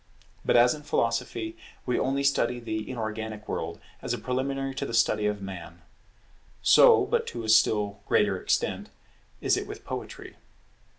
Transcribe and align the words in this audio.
But 0.43 0.57
as 0.57 0.73
in 0.73 0.81
Philosophy 0.81 1.55
we 1.85 1.99
only 1.99 2.23
study 2.23 2.59
the 2.59 2.89
inorganic 2.89 3.47
world 3.47 3.79
as 4.01 4.13
a 4.13 4.17
preliminary 4.17 4.73
to 4.73 4.85
the 4.87 4.95
study 4.95 5.27
of 5.27 5.43
Man; 5.43 5.83
so, 6.63 7.05
but 7.05 7.27
to 7.27 7.43
a 7.43 7.49
still 7.49 7.99
greater 8.07 8.35
extent, 8.35 8.89
is 9.41 9.55
it 9.57 9.67
with 9.67 9.85
Poetry. 9.85 10.37